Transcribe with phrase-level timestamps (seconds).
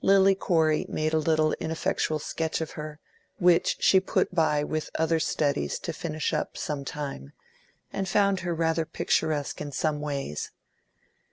[0.00, 3.00] Lily Corey made a little, ineffectual sketch of her,
[3.40, 7.32] which she put by with other studies to finish up, sometime,
[7.92, 10.52] and found her rather picturesque in some ways.